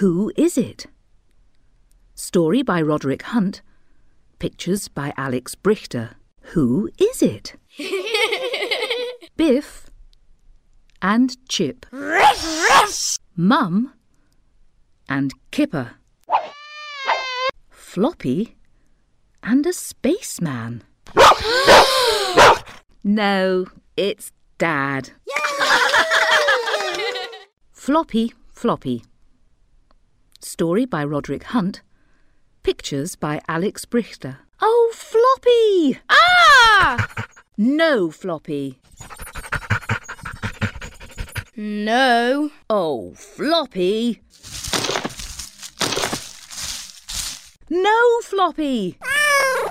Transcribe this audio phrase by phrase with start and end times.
[0.00, 0.84] Who is it?
[2.14, 3.62] Story by Roderick Hunt.
[4.38, 6.16] Pictures by Alex Brychta.
[6.52, 7.54] Who is it?
[9.38, 9.86] Biff
[11.00, 11.86] and Chip.
[13.34, 13.94] Mum
[15.08, 15.92] and Kipper.
[17.70, 18.58] Floppy
[19.42, 20.82] and a spaceman.
[23.02, 23.64] no,
[23.96, 25.12] it's Dad.
[27.72, 29.02] Floppy, Floppy.
[30.46, 31.82] Story by Roderick Hunt.
[32.62, 34.36] Pictures by Alex Brychta.
[34.62, 35.98] Oh, Floppy!
[36.08, 37.08] Ah!
[37.58, 38.78] No, Floppy.
[41.56, 42.50] No.
[42.70, 44.20] Oh, Floppy.
[47.68, 48.98] No, Floppy.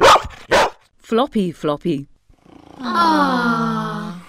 [0.96, 2.06] floppy, Floppy.
[2.78, 4.22] Ah.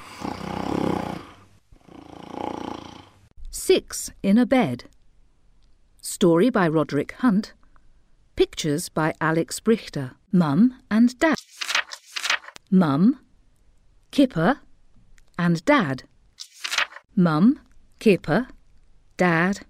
[3.51, 4.85] Six in a bed.
[6.13, 7.53] Story by Roderick Hunt.
[8.35, 10.12] Pictures by Alex Brychta.
[10.32, 11.37] Mum and Dad.
[12.70, 13.20] Mum,
[14.12, 14.60] Kipper,
[15.40, 16.04] and Dad.
[17.15, 17.60] Mum,
[17.98, 18.46] Kipper,
[19.18, 19.65] Dad,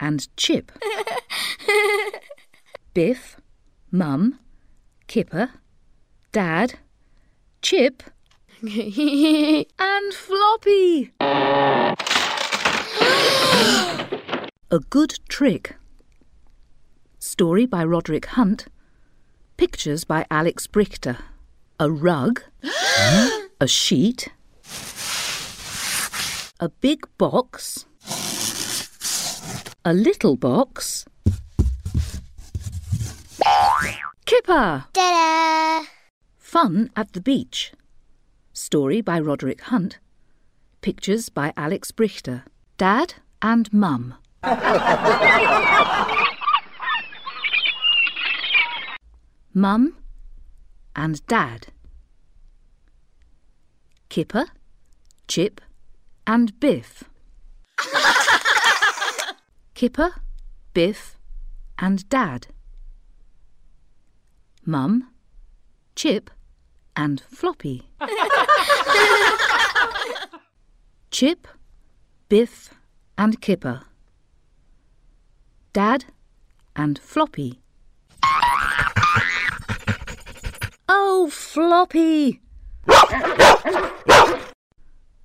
[0.00, 0.72] and Chip.
[2.94, 3.36] Biff,
[3.90, 4.38] Mum,
[5.08, 5.50] Kipper,
[6.32, 6.78] Dad,
[7.60, 8.02] Chip,
[8.62, 11.12] and Floppy.
[11.20, 11.94] A
[14.88, 15.76] Good Trick.
[17.24, 18.66] Story by Roderick Hunt.
[19.56, 21.18] Pictures by Alex Brychta.
[21.78, 22.42] A rug.
[23.60, 24.30] a sheet.
[26.58, 27.86] A big box.
[29.84, 31.04] A little box.
[34.26, 34.86] Kipper!
[34.92, 35.86] Ta-da!
[36.38, 37.72] Fun at the Beach.
[38.52, 40.00] Story by Roderick Hunt.
[40.80, 42.42] Pictures by Alex Brychta.
[42.78, 44.14] Dad and Mum.
[49.54, 49.98] Mum
[50.96, 51.66] and Dad.
[54.08, 54.46] Kipper,
[55.28, 55.60] Chip,
[56.26, 57.04] and Biff.
[59.74, 60.14] Kipper,
[60.72, 61.18] Biff,
[61.78, 62.46] and Dad.
[64.64, 65.10] Mum,
[65.96, 66.30] Chip,
[66.96, 67.90] and Floppy.
[71.10, 71.46] Chip,
[72.30, 72.72] Biff,
[73.18, 73.82] and Kipper.
[75.74, 76.06] Dad
[76.74, 77.61] and Floppy.
[81.24, 82.40] Oh, Floppy!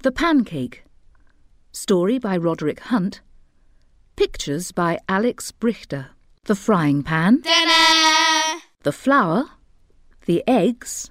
[0.04, 0.84] the Pancake.
[1.72, 3.22] Story by Roderick Hunt.
[4.16, 6.10] Pictures by Alex Brychta.
[6.46, 7.42] The Frying Pan.
[7.42, 8.60] Ta-da!
[8.84, 9.46] The Flour.
[10.28, 11.10] The Eggs.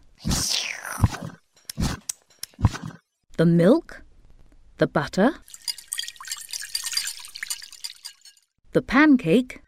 [3.37, 4.03] The Milk.
[4.79, 5.33] The Butter.
[8.71, 9.63] The Pancake.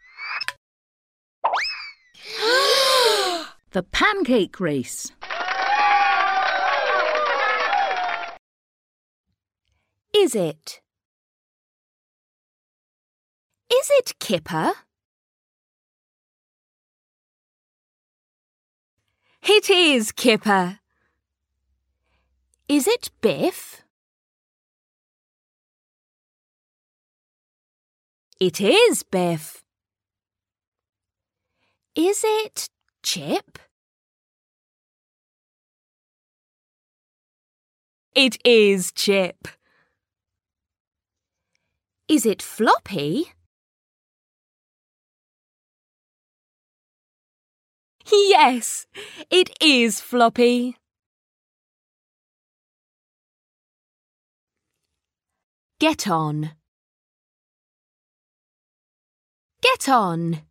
[3.71, 5.11] The Pancake Race.
[10.15, 10.81] Is it?
[13.71, 14.73] Is it Kipper?
[19.43, 20.79] It is Kipper.
[22.67, 23.83] Is it Biff?
[28.39, 29.63] It is Biff.
[31.95, 32.69] Is it
[33.03, 33.59] Chip?
[38.15, 39.47] It is Chip.
[42.07, 43.33] Is it Floppy?
[48.11, 48.87] Yes,
[49.29, 50.75] it is Floppy.
[55.79, 56.51] Get on.
[59.61, 60.48] Get on.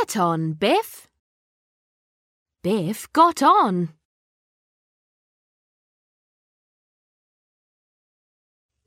[0.00, 1.08] Get on, Biff.
[2.62, 3.90] Biff got on.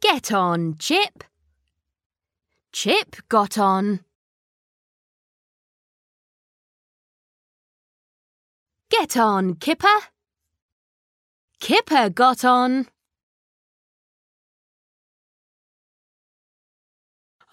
[0.01, 1.23] Get on, Chip.
[2.73, 4.01] Chip got on.
[8.89, 9.99] Get on, Kipper.
[11.61, 12.87] Kipper got on.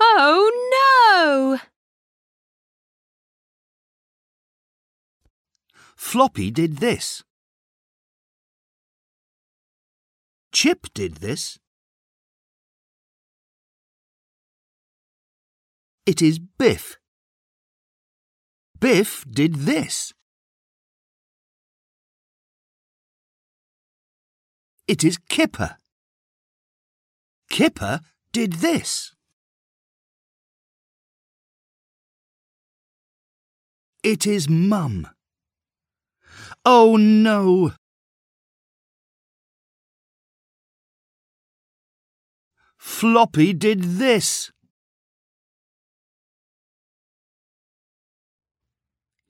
[0.00, 1.73] Oh no!
[6.04, 7.24] Floppy did this.
[10.52, 11.58] Chip did this.
[16.04, 16.98] It is Biff.
[18.78, 20.12] Biff did this.
[24.86, 25.78] It is Kipper.
[27.50, 29.16] Kipper did this.
[34.02, 35.08] It is Mum.
[36.64, 37.72] Oh no!
[42.78, 44.50] Floppy did this.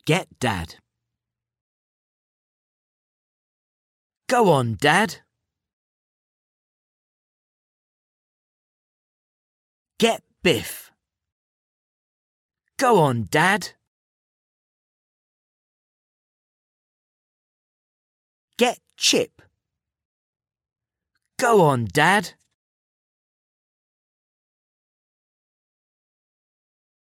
[0.07, 0.77] Get Dad.
[4.29, 5.17] Go on, Dad.
[9.99, 10.93] Get Biff.
[12.77, 13.73] Go on, Dad.
[19.07, 19.43] Chip.
[21.39, 22.33] Go on, Dad.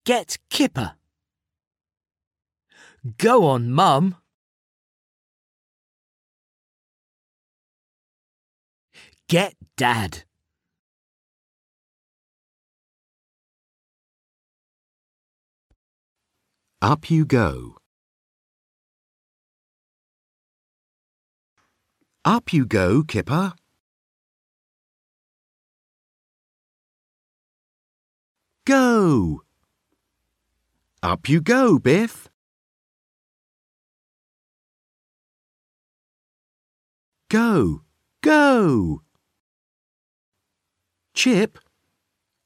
[0.06, 0.94] Get Kipper.
[3.18, 4.16] Go on, Mum.
[9.28, 10.24] Get Dad.
[16.82, 17.79] Up you go.
[22.30, 23.54] Up you go, Kipper.
[28.68, 29.42] Go!
[31.02, 32.30] Up you go, Biff.
[37.32, 37.82] Go,
[38.22, 39.02] go!
[41.16, 41.58] Chip,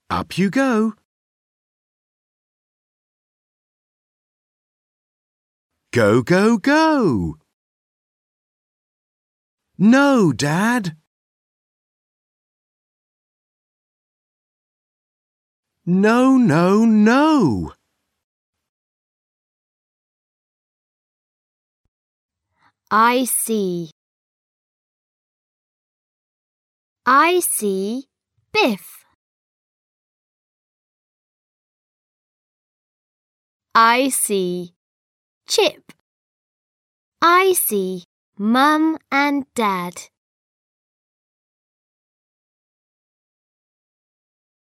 [0.10, 0.94] up you go.
[5.92, 7.43] Go, go, go!
[9.78, 10.96] No, Dad!
[15.86, 17.74] No, no, no!
[22.92, 23.90] I see.
[27.08, 28.06] I see
[28.54, 29.04] Biff.
[33.74, 34.76] I see
[35.48, 35.92] Chip.
[37.20, 38.04] I see
[38.46, 40.10] Mum and Dad.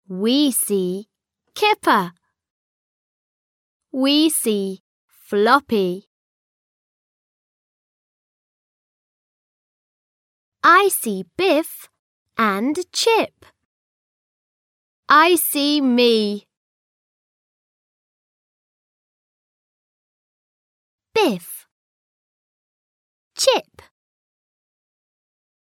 [0.10, 1.08] We see
[1.56, 2.12] Kipper.
[3.94, 6.10] We see Floppy.
[10.62, 11.88] I see Biff
[12.38, 13.46] and Chip.
[15.08, 16.44] I see me.
[21.16, 21.59] Biff.
[23.40, 23.82] Chip.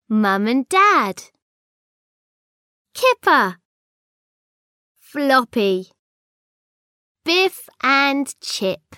[0.09, 1.23] Mum and Dad.
[2.93, 3.55] Kipper.
[4.99, 5.89] Floppy.
[7.23, 8.97] Biff and Chip.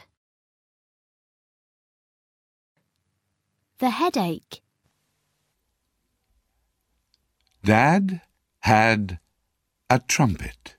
[3.78, 4.64] The headache.
[7.64, 8.22] Dad
[8.62, 9.20] had
[9.92, 10.76] a trumpet.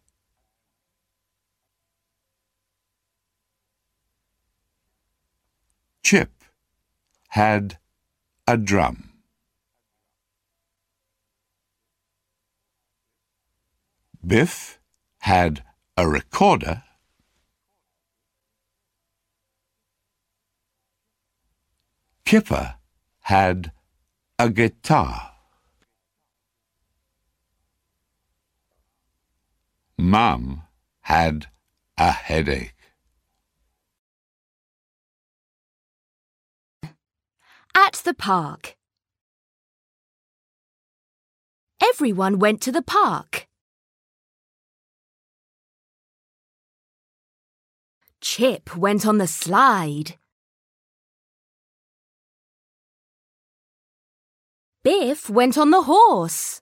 [6.02, 6.32] Chip
[7.28, 7.78] had
[8.46, 9.10] a drum.
[14.24, 14.78] Biff
[15.20, 15.62] had
[15.96, 16.82] a recorder.
[22.24, 22.76] Kipper
[23.20, 23.72] had
[24.38, 25.32] a guitar.
[29.98, 30.62] Mum
[31.02, 31.46] had
[31.98, 32.81] a headache.
[37.74, 38.76] At the park.
[41.82, 43.48] Everyone went to the park.
[48.20, 50.16] Chip went on the slide.
[54.84, 56.60] Biff went on the horse.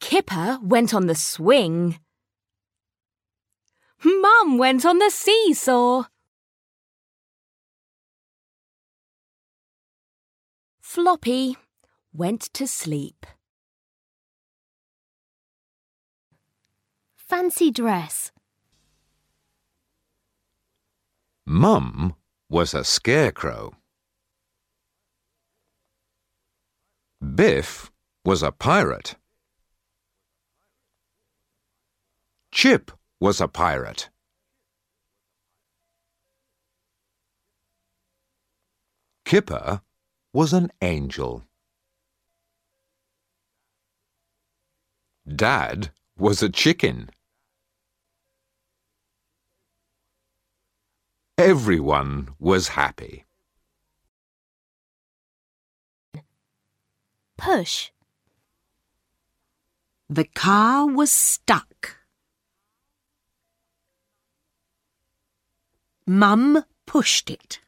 [0.00, 1.98] Kipper went on the swing.
[4.04, 6.04] Mum went on the seesaw.
[10.96, 11.58] Floppy
[12.14, 13.26] went to sleep.
[17.14, 18.32] Fancy dress.
[21.44, 22.14] Mum
[22.48, 23.74] was a scarecrow.
[27.20, 27.92] Biff
[28.24, 29.16] was a pirate.
[32.50, 34.08] Chip was a pirate.
[39.26, 39.82] Kipper
[40.36, 41.42] was an angel.
[45.26, 47.08] Dad was a chicken.
[51.38, 53.24] Everyone was happy.
[57.38, 57.90] push.
[60.10, 61.96] The car was stuck.
[66.06, 67.60] Mum pushed it.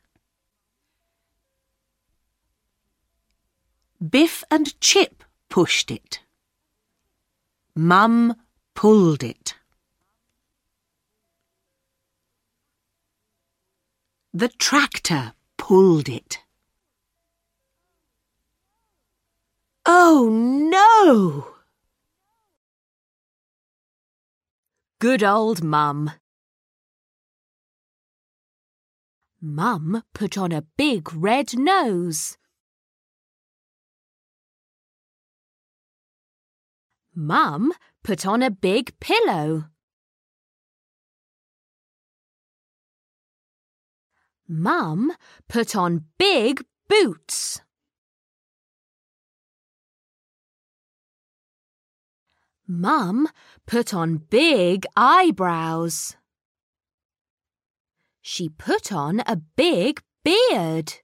[4.01, 6.21] Biff and Chip pushed it.
[7.75, 8.35] Mum
[8.75, 9.55] pulled it.
[14.33, 16.39] The tractor pulled it.
[19.85, 21.55] Oh no!
[25.01, 26.13] Good old Mum.
[29.41, 32.37] Mum put on a big red nose.
[37.21, 37.73] Mum
[38.05, 39.65] put on a big pillow.
[44.47, 45.11] Mum
[45.49, 47.61] put on big boots.
[52.69, 53.29] Mum
[53.67, 56.15] put on big eyebrows.
[58.23, 60.95] She put on a big beard.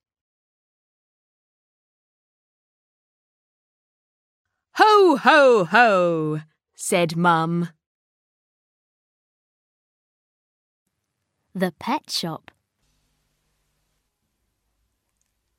[4.76, 6.40] Ho, ho, ho,
[6.74, 7.68] said Mum.
[11.54, 12.50] The pet shop.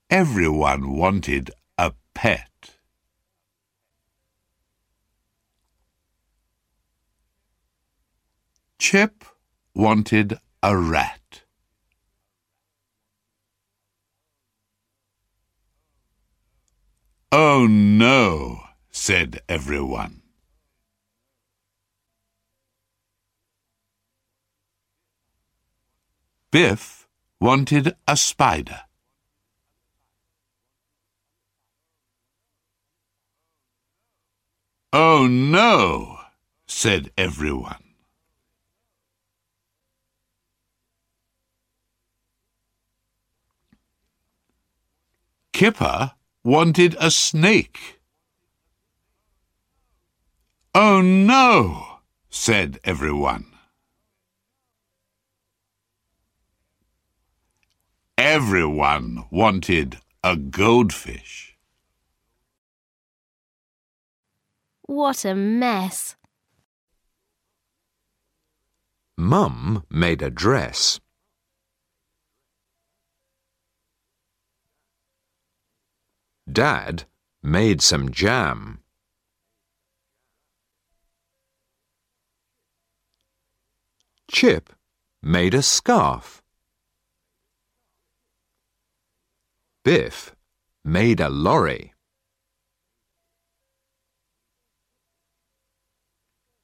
[0.10, 2.76] Everyone wanted a pet.
[8.80, 9.24] Chip
[9.74, 11.44] wanted a rat.
[17.32, 18.55] Oh no,
[18.96, 20.22] said everyone.
[26.50, 27.06] Biff
[27.42, 28.82] wanted a spider.
[34.94, 36.20] Oh no,
[36.66, 37.84] said everyone.
[45.52, 46.14] Kipper
[46.46, 47.95] wanted a snake.
[50.78, 53.46] Oh no, said everyone.
[58.18, 61.56] Everyone wanted a goldfish.
[64.82, 66.18] What a mess.
[69.18, 71.00] Mum made a dress.
[76.52, 77.06] Dad
[77.42, 78.82] made some jam.
[84.36, 84.74] Chip
[85.24, 86.44] made a scarf.
[89.86, 90.36] Biff
[90.84, 91.94] made a lorry.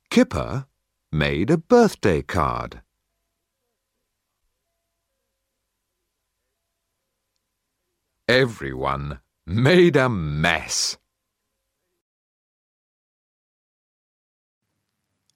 [0.10, 0.66] Kipper
[1.14, 2.82] made a birthday card.
[8.28, 10.98] Everyone made a mess.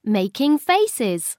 [0.04, 1.38] Making faces.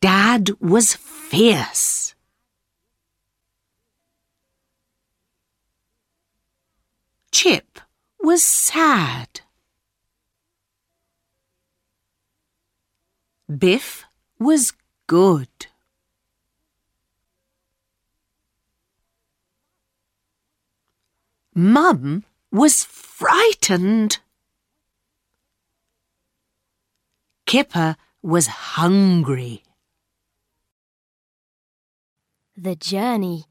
[0.00, 2.14] Dad was fierce.
[7.30, 7.80] Chip
[8.18, 9.42] was sad.
[13.58, 14.04] Biff
[14.38, 14.72] was
[15.06, 15.48] good.
[21.54, 24.18] Mum was frightened.
[27.44, 29.62] Kipper was hungry.
[32.62, 33.44] The journey.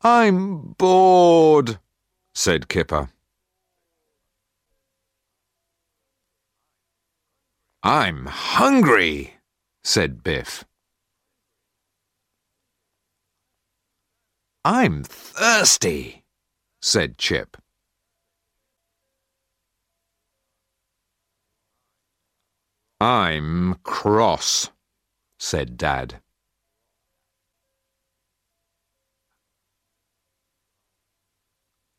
[0.00, 1.78] I'm bored,
[2.34, 3.10] said Kipper.
[7.82, 9.34] I'm hungry,
[9.82, 10.64] said Biff.
[14.64, 16.24] I'm thirsty,
[16.80, 17.58] said Chip.
[22.98, 24.70] I'm cross,
[25.44, 26.22] said Dad.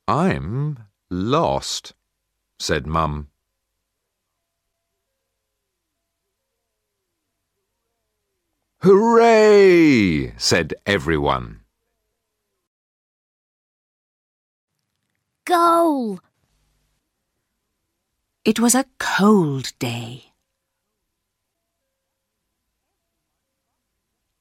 [0.08, 0.80] I'm
[1.12, 1.94] lost,
[2.58, 3.28] said Mum.
[8.80, 10.34] Hooray!
[10.38, 11.60] said everyone.
[15.46, 16.20] Goal.
[18.44, 20.35] It was a cold day.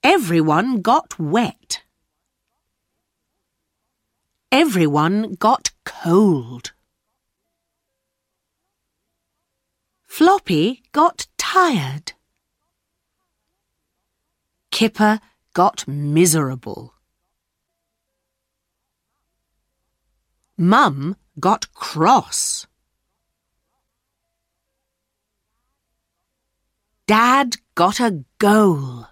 [0.04, 1.80] Everyone got wet.
[4.52, 6.72] Everyone got cold.
[10.06, 12.12] Floppy got tired.
[14.70, 15.20] Kipper
[15.54, 16.92] got miserable.
[20.58, 22.66] Mum got cross.
[27.06, 29.06] Dad got a goal.